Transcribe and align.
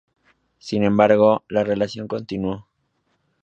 Sin 0.57 0.83
embargo, 0.83 1.43
la 1.47 1.63
relación 1.63 2.07
continuó. 2.07 2.67